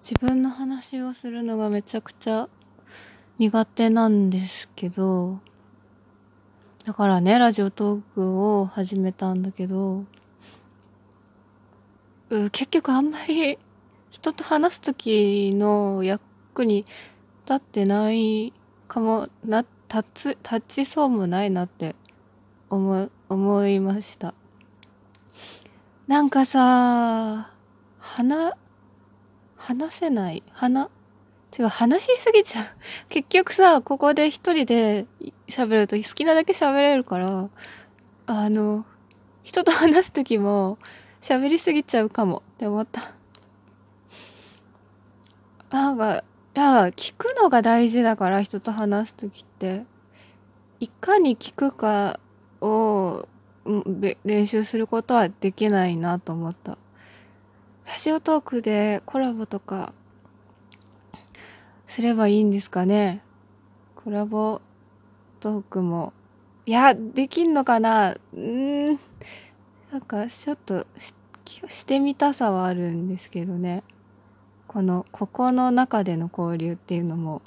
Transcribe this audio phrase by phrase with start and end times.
[0.00, 2.48] 自分の話をするのがめちゃくちゃ
[3.38, 5.40] 苦手なんですけど、
[6.84, 10.04] だからね、ラジオトークを始めたんだけど、
[12.30, 13.58] う結局あんまり
[14.10, 16.86] 人と話す時の役に
[17.44, 18.52] 立ってない
[18.86, 21.96] かもな、立つ、立ちそうもないなって
[22.70, 24.34] 思、思いました。
[26.06, 27.52] なんかさ、
[27.98, 28.54] 話、
[29.58, 30.42] 話せない。
[30.52, 30.88] 話、
[31.58, 32.64] 違う、話しすぎちゃう。
[33.10, 35.06] 結局さ、ここで一人で
[35.48, 37.50] 喋ると好きなだけ喋れるから、
[38.26, 38.86] あの、
[39.42, 40.78] 人と話す時も
[41.20, 43.12] 喋りすぎちゃうかもって思った。
[45.70, 46.24] なんか、
[46.56, 49.84] いや、聞くのが大事だから人と話す時って、
[50.80, 52.20] いかに聞くか
[52.60, 53.26] を
[54.24, 56.78] 練習することはできないなと思った。
[57.88, 59.94] ラジオトークでコラボとか
[61.86, 63.22] すればいいんですかね
[63.96, 64.60] コラボ
[65.40, 66.12] トークも。
[66.66, 69.00] いや、できんのかなうーん。
[69.90, 71.14] なんかちょっとし
[71.68, 73.82] してみたさはあるんですけどね。
[74.66, 77.40] この、ここの中での交流っていうのも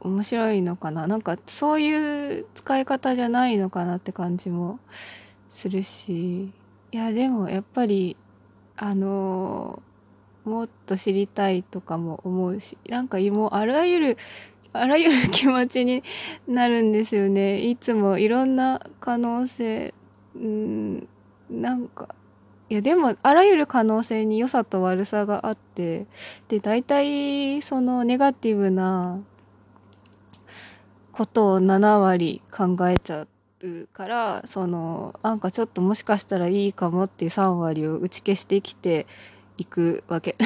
[0.00, 4.78] 面白いのかななんかそういう使い方じゃないのかなって感じも
[5.50, 6.52] するしい
[6.92, 8.16] やでもやっぱり
[8.80, 9.82] あの
[10.44, 14.16] もっと知りたいとかも思うしなんかもうあらゆる
[14.72, 16.04] あらゆる気持ちに
[16.46, 17.58] なるんですよね。
[17.60, 19.92] いつもいろんな可能性
[20.36, 21.08] うん
[21.50, 22.14] なんか
[22.70, 26.06] いやでもあらゆる可能性に良さと悪さがあって
[26.46, 29.20] で大体そのネガティブな
[31.12, 33.26] ことを7割考えちゃ
[33.62, 39.06] うからそのなんかちょっともしかしたらいいかもっていう3割を打ち消してきて
[39.56, 40.36] いくわけ。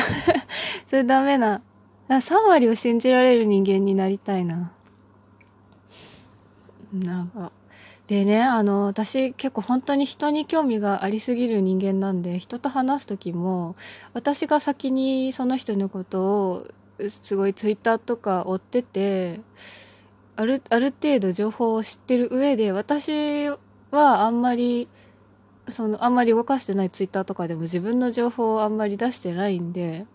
[0.88, 1.60] それダメな。
[2.08, 4.72] 3割を信じられる人間になりたいな。
[6.92, 7.52] なんか。
[8.08, 13.76] でねあの私結構本当に人に興味がありすぎる人間なんで人と話す時も
[14.12, 16.66] 私が先にその人のことを
[17.08, 19.40] すごいツイッターとか追ってて
[20.36, 23.48] ある、ある程度情報を知ってる上で、私
[23.90, 24.88] はあんまり、
[25.68, 30.06] その、あんまり動かしてないツイッターとかでも自分の情報をあんまり出してないんで、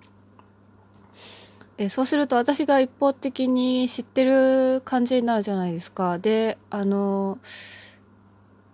[1.80, 6.18] えそうすると私が一方的に知ってる感じになるじゃないですか。
[6.18, 7.38] で、あの、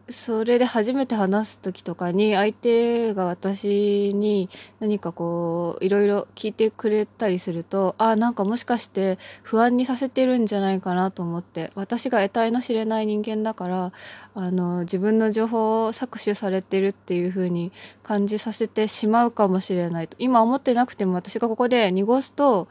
[0.09, 4.49] それで初めて話す時とかに相手が私に
[4.81, 13.93] 何かこういろいろ聞いてくれたりするとあなんかもしかして不安にさせてるんじゃないかなと思って私が得体の知れない人間だから
[14.35, 17.71] あの自分の情報を搾取されてるっていう風に
[18.03, 20.17] 感じさせてしまうかもしれないと。
[20.19, 22.67] 今思ってなくても私がここで濁すと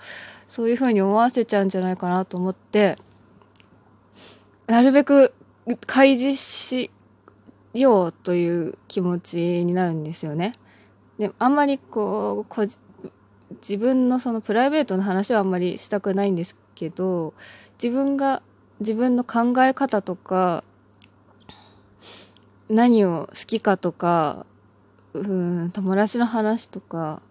[0.48, 2.98] そういう風に思わせちゃうんじゃないかなと思って
[4.66, 5.32] なるべく
[5.86, 6.90] 開示し
[7.74, 10.54] ようという気持ちになるんですよね。
[11.18, 12.60] であんまりこう
[13.60, 17.34] 自分のそのプライベートの話はあんまりしたくないんですけど
[17.82, 18.42] 自分が
[18.80, 20.64] 自分の考え方とか
[22.68, 24.46] 何を好きかとか
[25.12, 25.20] う
[25.66, 27.22] ん友達の話とか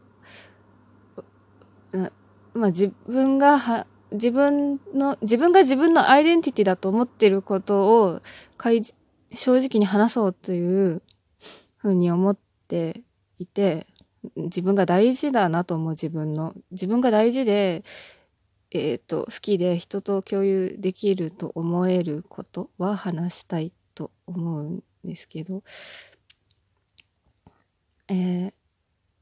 [2.54, 8.22] まあ自分がは自分の自分が自分のアイデンティティだと思ってることを
[8.58, 8.94] 開示
[9.32, 11.02] 正直に話そうという
[11.78, 12.38] ふうに思っ
[12.68, 13.02] て
[13.38, 13.88] いて、
[14.36, 17.84] 自分が大事だなと思う自分の、自分が大事で、
[18.72, 25.64] えっ、ー、と、好きで人と共有できると思えることは話したいと思うんですけど、
[28.08, 28.54] えー、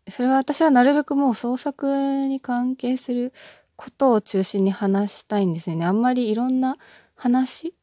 [0.10, 3.34] それは私はなるべくもう創作に関係する
[3.76, 5.86] ことを中心に話したいんですよね。
[5.86, 6.78] あんまりいろんな
[7.16, 7.74] 話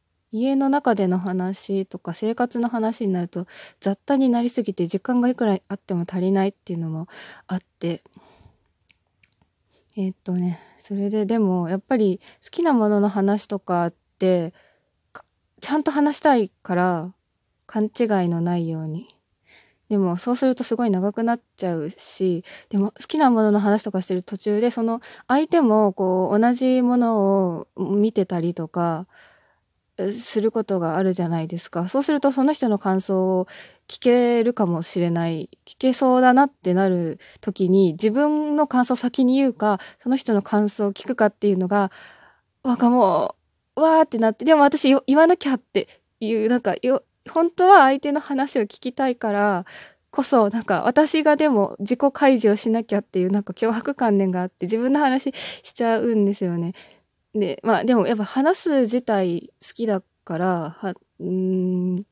[0.41, 3.47] 家の中での話とか生活の話になると
[3.79, 7.07] 雑多になりすぎて時間がいくらあっても足りないっていうのも
[7.47, 8.01] あって。
[9.99, 14.53] えー、っとねそれででもやっぱり好きなものの話とかって
[15.59, 17.13] ちゃんと話したいから
[17.65, 17.89] 勘違い
[18.29, 19.17] のないように。
[19.89, 29.07] でもそうするとすごい長くなっちゃうしでも好きなものの話とかしてる途中でその相手もこう同じものを見てたりとか
[30.11, 31.87] することがあるじゃないですか。
[31.87, 33.47] そうするとその人の感想を
[33.87, 35.49] 聞けるかもしれない。
[35.65, 41.91] 聞けそうだなってなる時に自分の感想を先に言うか、その人の感想を聞くかっていうのが、
[42.63, 43.35] わかも
[43.75, 45.87] う、わーってなって、でも私言わなきゃって
[46.19, 49.65] いう、なんかよ、本当は相手の話を聞きたいから、
[50.11, 55.31] こそ、なんか私がでも自己開示をしなきゃっていうなんか脅迫観念があって自分の話
[55.63, 56.73] しちゃうんですよね。
[57.33, 62.05] で、まあでもやっぱ話す自体好きだから、は、うん、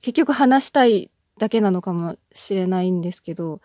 [0.00, 3.60] 結局話したいだけなのかもしれないんですけど、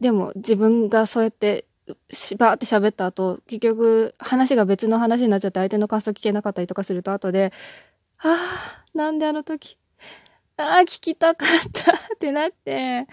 [0.00, 1.66] でも自分がそうやって
[2.10, 7.52] しばーって喋った後、結局話が別の話になっちゃって相手の感想聞けなかったりとかすると後で、
[8.18, 9.78] ああ、なんであの時、
[10.56, 13.06] ああ、聞きたかったってなって、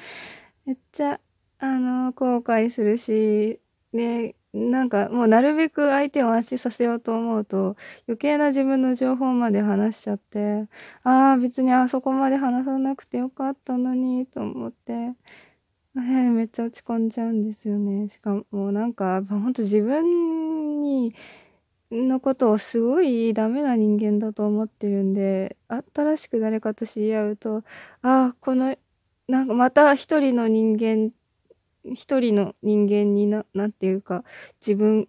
[0.66, 1.19] めっちゃ、
[1.60, 3.60] あの、後悔するし、
[3.94, 7.77] ね、なんかもうなるべく相手を安心させようと思うと
[8.07, 10.68] 余計な自分の情報まで話しちゃって
[11.03, 15.15] ああ別にあそこまで話さなくてよかったのにと思って
[15.95, 18.07] えー、めっちゃ落ち込んじゃうんですよね。
[18.07, 21.13] しかもなんか、ほんと自分に、
[21.92, 25.57] のことをすごいダメな人間だと思ってるんで、
[25.94, 27.63] 新しく誰かと知り合うと、
[28.01, 28.77] ああ、この、
[29.27, 31.12] なんかまた一人の人間、
[31.86, 34.24] 一人の人間にな、なんていうか、
[34.60, 35.07] 自分、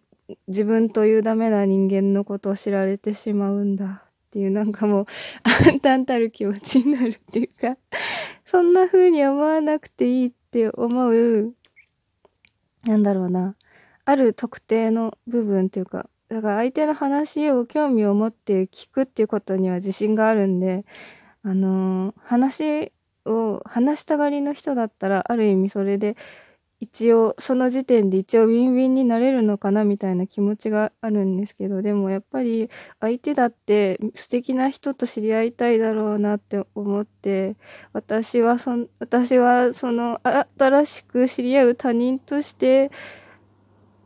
[0.49, 4.05] 自分というダメな人間のことを知られてしまうんだ。
[4.29, 5.07] っていうなんかもう
[5.65, 7.77] 暗 淡たる気持ちになるっていうか
[8.47, 11.55] そんな風に思わなくていいって思う、
[12.85, 13.57] なんだろうな、
[14.05, 20.85] ある特定の部分っていうか、だから相手の話を興味を持って聞くっていうことには自信があるんで、
[21.43, 22.93] あのー、話
[23.25, 26.17] を話したがりの人だったら、ある意味それで
[26.83, 37.55] 一応その時点で一応ウィンウィンになれるのかなみたいな気持ちがあるんですけどでもやっぱり相手だって素敵な人と知り合いたいだろうなって思って
[37.93, 40.21] 私はそ私はその
[40.59, 42.91] 新しく知り合う他人として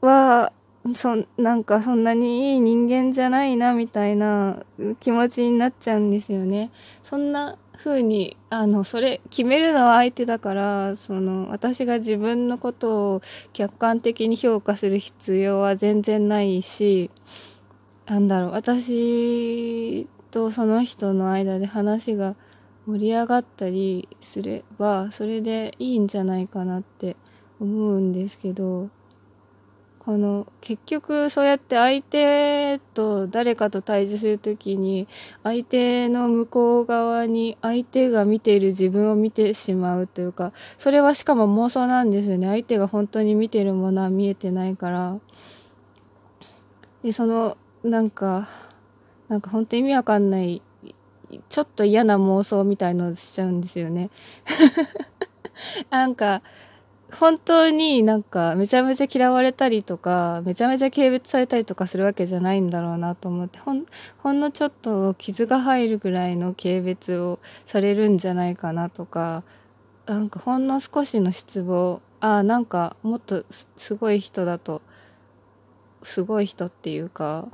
[0.03, 0.53] は
[0.95, 4.65] そなんかそんなにいい人間じゃないなみたいな
[5.01, 6.71] 気持ちになっちゃうんですよね。
[7.03, 13.23] そんな風にあのそれ決めるのは相手だからその私が自分のことを
[13.53, 17.13] 客観的に評価する必要は全然ないし
[18.07, 22.35] なんだろう私とその人の間で話が
[22.87, 27.15] 盛り上がったりすればそれでいいんじゃないかなって
[27.61, 28.91] 思うんですけど
[30.07, 35.09] この結局そうやって相手と誰かと対峙する時に
[35.43, 42.47] 相手の向こう側に相手が見ている自分を見てしまうというかそれはしかも妄想なんですよね。
[42.47, 45.19] 相手が本当に見てるものは見えてないから。
[47.03, 48.49] でそのなんか
[49.29, 50.63] なんか本当意味わかんない
[51.49, 54.11] ちょっと嫌な妄想みたいのをしちゃうんですよね。
[55.91, 56.43] なんか
[57.13, 63.87] 本当になんかめちゃめちゃ嫌われたりとかめちゃめちゃ軽蔑されたりとかするわけじゃないんだろうなと思ってほん
[64.19, 69.45] ほんのちょっと傷が入るぐらいの軽蔑をされるんじゃないかなとか
[70.07, 73.45] なんかほんの少しの失望ああなんかもっと
[73.77, 74.83] すごい人だと
[76.03, 77.49] すごい人っていうか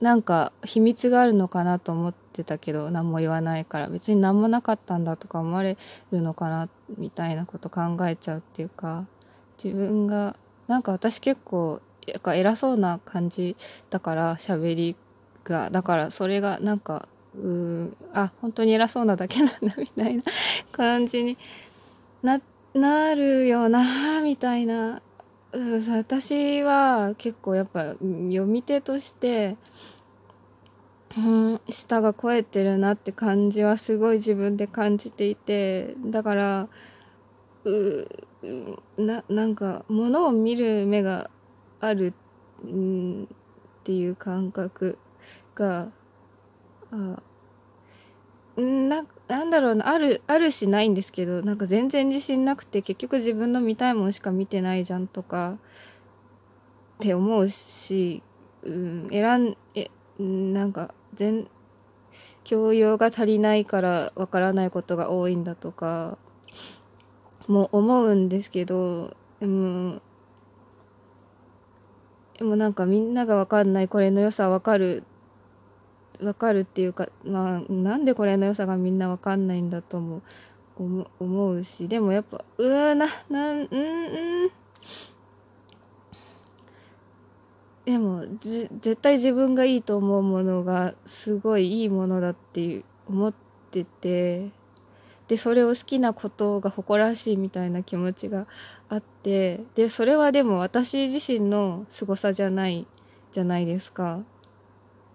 [0.00, 5.76] なんか秘密があるのかなと思ってたけど何も言わないから別に何もなかったんだとか思われ
[6.12, 9.06] るのかなみたいなこと考えちゃうっていうか
[9.62, 10.36] 自分が
[10.68, 13.56] なんか私結構偉そうな感じ
[13.90, 14.96] だから喋り
[15.44, 20.22] がだからそれがなんかうーあ本当に偉そうなだけなんだみたいな
[20.72, 21.36] 感じに
[22.22, 22.40] な
[22.74, 25.02] なるよなみたいな。
[25.52, 29.56] 私は結構やっぱ読み手として
[31.16, 36.68] うん舌が肥えてるなって感じはすごい自分で感じていてだから
[37.64, 38.08] う
[38.96, 41.30] ななんか物を見る目が
[41.80, 42.14] ある、
[42.64, 44.98] うん、っていう感覚
[45.54, 45.88] が
[46.92, 47.20] あ
[48.56, 55.56] ななんだろうなあるあるしないんですけどなんか全然自信なくて結局自分の見たいものしか見てないじゃんとかっ
[57.00, 58.22] て思うし、
[58.62, 61.48] うん、選んえなんか全
[62.44, 66.18] 教養が足りないからわからないことが多いんだとか
[67.46, 70.00] も思うんですけどでも
[72.38, 75.04] でもなんかみんながわかんないこれの良さわかる
[76.22, 80.22] わかるっていうかまあなんでこれの良さがみんなわかんないんだとも
[80.78, 83.80] 思うしでもやっぱうわななんうん
[84.44, 84.50] うん。
[87.84, 93.34] でも絶対自分がいいと思うものがすごいいいものだって思っ
[93.70, 94.50] てて
[95.28, 98.46] でそれを好きなことが誇らしいみたいな気持ちが
[98.88, 102.86] あってでそれはでも私自身の凄さじゃない
[103.32, 104.24] じゃないですか。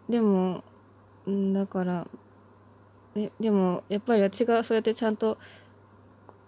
[0.08, 0.64] でも
[1.54, 2.08] だから
[3.14, 5.38] ででもやっぱり私がそうやってちゃんと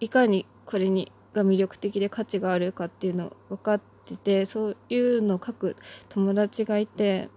[0.00, 5.76] いかにこれにが魅力的で価値があるかっていうのを分かっててそういうのを書く
[6.08, 7.28] 友達がいて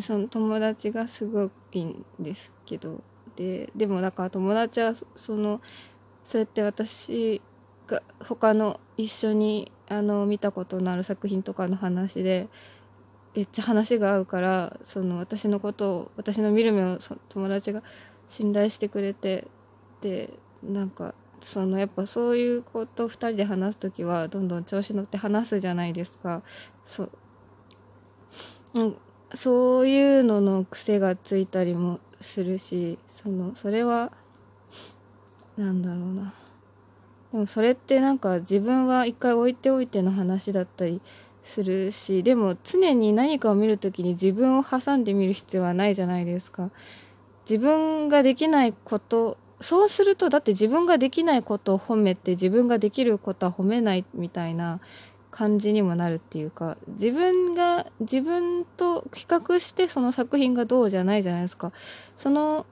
[0.00, 3.02] その友達がすごいいんですけど
[3.36, 5.60] ででもだから友達はその
[6.24, 7.40] そうやって私
[7.86, 12.48] が他の一緒にあの見たことのある作品とかの話で
[13.34, 16.98] めっちゃ話が合うからその私のことを私の見る目を
[17.28, 17.82] 友達が
[18.28, 19.46] 信頼してくれて
[20.00, 20.30] で
[20.62, 26.42] なんかそのやっぱそういうこと2人で話す時はどんどん調子乗って話すじゃないですか。
[26.86, 27.08] そ
[28.74, 28.96] う、ん、
[29.34, 34.12] そういうのの癖がついたりもするしそのそれは
[35.56, 36.34] なんだろうな。
[37.32, 41.00] でもそれってなんか自分は一回置いておいての話だったり
[41.42, 46.70] するしでも常に何かを見る時に自分を挟んで見る必要はないじゃないですか。
[47.48, 54.80] 自分ができないことそうするとだって自分ができないことを褒めて自分ができることは褒めないみたいな
[55.30, 61.72] 感じにもなるっていうか自分が自分と比較してその作品がどうじゃないじゃないですか。
[62.16, 62.66] その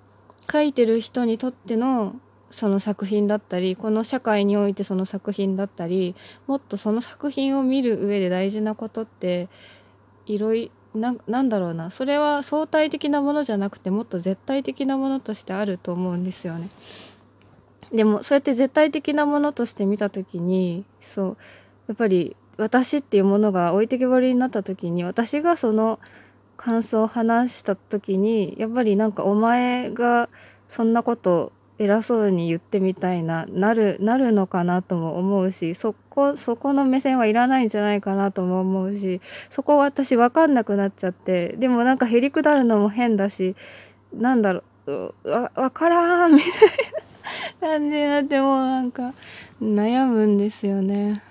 [0.51, 2.17] 書いてる人にとっての
[2.51, 6.17] その作品だったりこの社会においてその作品だったり
[6.47, 9.49] もっとその作品を見る上で大事なことって
[10.25, 16.69] いろいろななんだろうなそれは相対的なものじゃなくてもっと絶対的なものとしてあると思うんですよね。
[17.93, 21.37] でもそうやって絶対的なものとして見た時にそう
[21.87, 26.01] やっぱり私っていうものが置いてけぼりになった時に私がその
[26.57, 30.29] 感想を話した時にやっぱりなんかお前が
[30.69, 39.21] そんなこと偉そうに言ってみたいななるなるのかなとも思うしそこそこの目線はいらないんじゃないかなとも思うし
[39.51, 43.55] そこ私分かんなくなっちゃってでもなんかへりくだるのも変だし
[44.13, 46.51] なんだろうわわからんみたい
[47.61, 49.15] な感じになってもうなんか
[49.63, 51.23] 悩むんですよね。